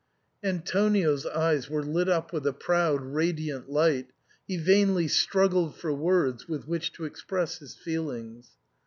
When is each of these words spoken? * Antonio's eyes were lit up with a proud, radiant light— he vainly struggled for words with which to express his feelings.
* 0.25 0.43
Antonio's 0.51 1.27
eyes 1.27 1.69
were 1.69 1.83
lit 1.83 2.09
up 2.09 2.33
with 2.33 2.47
a 2.47 2.53
proud, 2.53 3.03
radiant 3.03 3.69
light— 3.69 4.07
he 4.47 4.57
vainly 4.57 5.07
struggled 5.07 5.75
for 5.75 5.93
words 5.93 6.47
with 6.47 6.67
which 6.67 6.91
to 6.93 7.05
express 7.05 7.59
his 7.59 7.75
feelings. 7.75 8.53